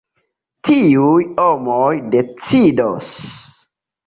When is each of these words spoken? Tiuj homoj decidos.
Tiuj 0.69 1.25
homoj 1.41 1.93
decidos. 2.17 3.13